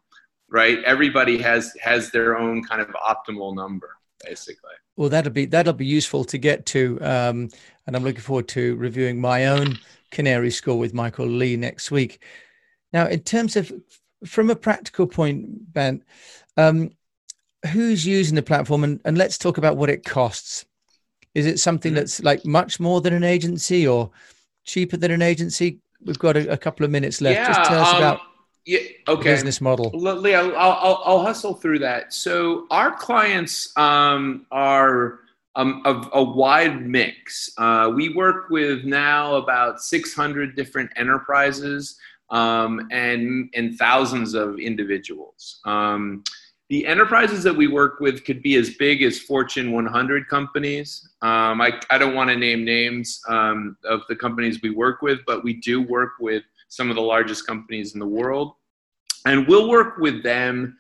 right? 0.49 0.83
Everybody 0.83 1.39
has 1.39 1.73
has 1.81 2.11
their 2.11 2.37
own 2.37 2.65
kind 2.65 2.83
of 2.83 2.89
optimal 2.89 3.55
number, 3.55 3.91
basically. 4.25 4.75
Well, 4.97 5.09
that'll 5.09 5.33
be 5.33 5.47
that'll 5.47 5.73
be 5.73 5.87
useful 5.87 6.25
to 6.25 6.37
get 6.37 6.67
to, 6.67 6.99
um, 7.01 7.49
and 7.87 7.95
I'm 7.95 8.03
looking 8.03 8.23
forward 8.23 8.49
to 8.49 8.75
reviewing 8.75 9.21
my 9.21 9.47
own 9.47 9.79
Canary 10.11 10.51
score 10.51 10.81
with 10.81 10.95
Michael 10.95 11.29
Lee 11.29 11.57
next 11.57 11.93
week. 11.93 12.25
Now, 12.93 13.07
in 13.07 13.21
terms 13.21 13.55
of 13.55 13.73
from 14.27 14.51
a 14.51 14.57
practical 14.57 15.07
point, 15.07 15.73
Bant, 15.73 16.03
um, 16.57 16.91
who's 17.69 18.07
using 18.07 18.35
the 18.35 18.43
platform, 18.43 18.85
and, 18.85 19.01
and 19.05 19.19
let's 19.19 19.39
talk 19.39 19.59
about 19.59 19.77
what 19.77 19.91
it 19.91 20.05
costs. 20.05 20.65
Is 21.35 21.47
it 21.47 21.59
something 21.59 21.91
mm-hmm. 21.91 21.97
that's 21.97 22.23
like 22.23 22.45
much 22.45 22.81
more 22.81 23.01
than 23.01 23.13
an 23.13 23.25
agency 23.25 23.87
or 23.87 24.11
cheaper 24.65 24.97
than 24.97 25.11
an 25.11 25.23
agency? 25.23 25.79
We've 26.05 26.19
got 26.19 26.37
a, 26.37 26.53
a 26.53 26.57
couple 26.57 26.85
of 26.85 26.91
minutes 26.91 27.21
left. 27.21 27.37
Yeah, 27.37 27.47
Just 27.47 27.71
tell 27.71 27.81
us 27.81 27.91
um, 27.91 27.97
about 27.97 28.21
yeah, 28.67 28.81
okay. 29.09 29.23
business 29.23 29.61
model. 29.61 29.91
Leo, 29.95 30.53
I'll, 30.55 30.73
I'll, 30.73 31.03
I'll, 31.05 31.23
hustle 31.23 31.55
through 31.55 31.81
that. 31.81 32.13
So 32.13 32.67
our 32.71 32.93
clients 32.93 33.77
um, 33.77 34.47
are 34.51 35.21
um, 35.57 35.83
a, 35.85 36.19
a, 36.19 36.23
wide 36.23 36.87
mix. 36.87 37.53
Uh, 37.59 37.91
we 37.95 38.15
work 38.15 38.51
with 38.51 38.85
now 38.85 39.35
about 39.35 39.83
600 39.83 40.57
different 40.57 40.91
enterprises 40.97 41.99
um, 42.31 42.89
and, 42.91 43.51
and 43.55 43.77
thousands 43.77 44.35
of 44.35 44.59
individuals. 44.59 45.61
The 46.71 46.87
enterprises 46.87 47.43
that 47.43 47.57
we 47.57 47.67
work 47.67 47.99
with 47.99 48.25
could 48.25 48.43
be 48.43 48.55
as 48.55 48.71
big 48.77 49.03
as 49.03 49.19
Fortune 49.19 49.73
100 49.73 50.29
companies. 50.29 51.11
Um, 51.21 51.61
I, 51.61 51.73
I 51.91 51.99
don't 51.99 52.15
want 52.15 52.31
to 52.31 52.37
name 52.37 52.65
names 52.65 53.21
um, 53.29 53.77
of 53.85 54.03
the 54.09 54.15
companies 54.15 54.63
we 54.63 54.71
work 54.71 55.03
with, 55.03 55.19
but 55.27 55.43
we 55.43 55.55
do 55.55 55.83
work 55.83 56.13
with 56.21 56.45
some 56.69 56.89
of 56.89 56.95
the 56.95 57.03
largest 57.03 57.45
companies 57.45 57.95
in 57.95 57.99
the 57.99 58.07
world. 58.07 58.53
And 59.27 59.49
we'll 59.49 59.69
work 59.69 59.99
with 59.99 60.23
them 60.23 60.77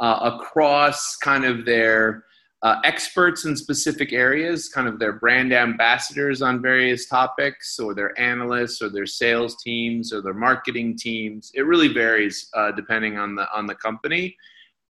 uh, 0.00 0.30
across 0.32 1.16
kind 1.16 1.44
of 1.44 1.64
their 1.64 2.22
uh, 2.62 2.76
experts 2.84 3.44
in 3.44 3.56
specific 3.56 4.12
areas, 4.12 4.68
kind 4.68 4.86
of 4.86 5.00
their 5.00 5.14
brand 5.14 5.52
ambassadors 5.52 6.40
on 6.40 6.62
various 6.62 7.08
topics, 7.08 7.80
or 7.80 7.94
their 7.94 8.16
analysts, 8.16 8.80
or 8.80 8.88
their 8.88 9.06
sales 9.06 9.60
teams, 9.60 10.12
or 10.12 10.22
their 10.22 10.34
marketing 10.34 10.96
teams. 10.96 11.50
It 11.56 11.62
really 11.62 11.88
varies 11.88 12.48
uh, 12.54 12.70
depending 12.70 13.18
on 13.18 13.34
the 13.34 13.48
on 13.52 13.66
the 13.66 13.74
company. 13.74 14.36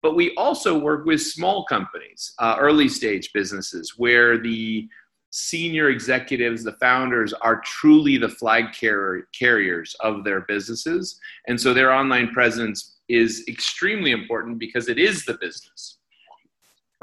But 0.01 0.15
we 0.15 0.33
also 0.35 0.77
work 0.77 1.05
with 1.05 1.21
small 1.21 1.65
companies, 1.65 2.33
uh, 2.39 2.55
early 2.59 2.89
stage 2.89 3.31
businesses, 3.33 3.97
where 3.97 4.37
the 4.37 4.87
senior 5.31 5.89
executives, 5.89 6.63
the 6.63 6.73
founders, 6.73 7.33
are 7.33 7.61
truly 7.61 8.17
the 8.17 8.29
flag 8.29 8.75
car- 8.77 9.27
carriers 9.37 9.95
of 10.01 10.23
their 10.23 10.41
businesses. 10.41 11.19
And 11.47 11.59
so 11.59 11.73
their 11.73 11.91
online 11.91 12.29
presence 12.29 12.97
is 13.07 13.43
extremely 13.47 14.11
important 14.11 14.59
because 14.59 14.89
it 14.89 14.99
is 14.99 15.25
the 15.25 15.35
business. 15.35 15.97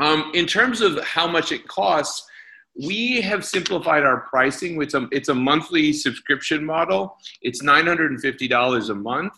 Um, 0.01 0.31
in 0.35 0.47
terms 0.47 0.81
of 0.81 1.03
how 1.03 1.27
much 1.27 1.53
it 1.53 1.67
costs, 1.67 2.29
we 2.87 3.21
have 3.23 3.45
simplified 3.45 4.05
our 4.05 4.21
pricing. 4.21 4.81
It's 4.81 4.95
a, 4.95 5.09
it's 5.11 5.29
a 5.29 5.35
monthly 5.35 5.93
subscription 5.93 6.65
model. 6.65 7.17
It's 7.43 7.63
$950 7.63 8.91
a 8.91 8.95
month. 8.95 9.33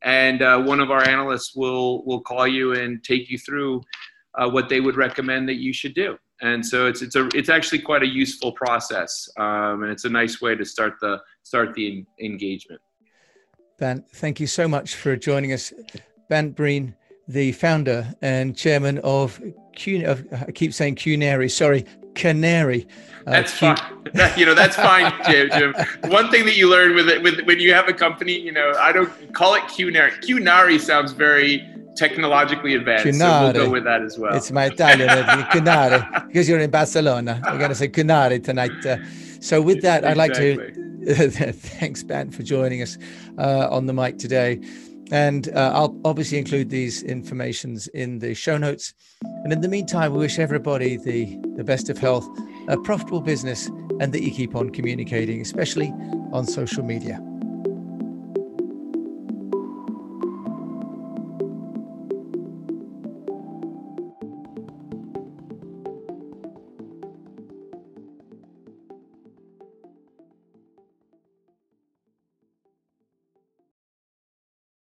and 0.03 0.41
uh, 0.41 0.63
one 0.63 0.81
of 0.81 0.91
our 0.91 1.07
analysts 1.07 1.55
will 1.55 2.05
will 2.05 2.21
call 2.21 2.47
you 2.47 2.73
and 2.73 3.05
take 3.05 3.29
you 3.31 3.39
through 3.39 3.83
uh, 4.39 4.49
what 4.49 4.69
they 4.69 4.81
would 4.81 4.97
recommend 4.97 5.49
that 5.49 5.57
you 5.57 5.73
should 5.73 5.95
do. 5.95 6.17
And 6.41 6.65
so 6.65 6.87
it's 6.87 7.03
it's 7.03 7.17
a 7.17 7.29
it's 7.35 7.51
actually 7.51 7.81
quite 7.81 8.03
a 8.03 8.09
useful 8.09 8.53
process, 8.53 9.29
um, 9.39 9.83
and 9.83 9.93
it's 9.93 10.07
a 10.07 10.09
nice 10.09 10.41
way 10.41 10.55
to 10.55 10.65
start 10.65 10.95
the 11.01 11.21
start 11.43 11.75
the 11.75 12.05
engagement. 12.19 12.81
Bant, 13.79 14.05
thank 14.13 14.41
you 14.41 14.47
so 14.47 14.67
much 14.67 14.95
for 14.95 15.17
joining 15.17 15.53
us, 15.53 15.73
Bant 16.31 16.57
Breen, 16.57 16.95
the 17.33 17.53
founder 17.53 18.15
and 18.23 18.57
chairman 18.57 18.99
of 18.99 19.41
Q. 19.75 20.07
Of, 20.07 20.27
I 20.33 20.51
keep 20.51 20.75
saying 20.75 20.97
Qnary. 20.97 21.51
Sorry, 21.51 21.85
Canary. 22.15 22.87
Uh, 23.27 23.31
that's 23.33 23.53
fine. 23.53 23.79
you 24.37 24.47
know, 24.47 24.55
that's 24.55 24.77
fine, 24.77 25.13
Jim, 25.27 25.51
Jim. 25.53 25.75
One 26.11 26.31
thing 26.31 26.45
that 26.47 26.57
you 26.57 26.69
learn 26.69 26.95
with 26.95 27.09
it, 27.09 27.23
with 27.23 27.41
when 27.47 27.61
you 27.61 27.73
have 27.73 27.89
a 27.89 27.93
company, 27.93 28.39
you 28.39 28.53
know, 28.53 28.73
I 28.79 28.93
don't 28.93 29.11
call 29.33 29.55
it 29.55 29.63
Qnary. 29.65 30.13
Qnary 30.21 30.81
sounds 30.81 31.13
very 31.13 31.67
technologically 31.97 32.75
advanced, 32.75 33.07
Cunare. 33.07 33.19
so 33.19 33.43
we'll 33.43 33.67
go 33.67 33.71
with 33.71 33.85
that 33.85 34.03
as 34.03 34.19
well. 34.19 34.35
It's 34.35 34.51
my 34.51 34.67
Italian, 34.67 35.09
Cunare, 35.09 36.27
because 36.27 36.49
you're 36.49 36.59
in 36.59 36.71
Barcelona. 36.71 37.41
We're 37.45 37.59
going 37.59 37.71
to 37.71 37.75
say 37.75 37.89
Cunare 37.89 38.43
tonight. 38.43 38.85
Uh, 38.85 38.97
so 39.41 39.61
with 39.61 39.83
that, 39.83 40.05
I'd 40.05 40.17
like 40.17 40.33
to 40.35 40.73
thanks, 41.53 42.03
Bant, 42.03 42.35
for 42.35 42.43
joining 42.43 42.83
us 42.83 42.99
uh, 43.39 43.69
on 43.71 43.87
the 43.87 43.93
mic 43.93 44.19
today. 44.19 44.61
And 45.13 45.49
uh, 45.49 45.73
I'll 45.75 46.01
obviously 46.05 46.39
include 46.39 46.71
these 46.71 47.03
informations 47.03 47.89
in 47.89 48.21
the 48.21 48.35
show 48.35 48.57
notes. 48.57 48.95
And 49.23 49.53
in 49.53 49.61
the 49.61 49.69
meantime, 49.69 50.13
we 50.13 50.19
wish 50.19 50.39
everybody 50.39 50.97
the, 50.97 51.37
the 51.57 51.65
best 51.65 51.89
of 51.89 51.99
health, 51.99 52.29
a 52.69 52.79
profitable 52.79 53.21
business, 53.21 53.67
and 54.01 54.13
that 54.13 54.23
you 54.23 54.31
keep 54.31 54.55
on 54.55 54.71
communicating, 54.71 55.41
especially 55.41 55.93
on 56.33 56.47
social 56.47 56.85
media. 56.85 57.21